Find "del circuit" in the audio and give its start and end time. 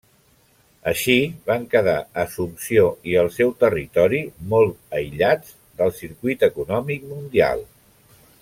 5.83-6.51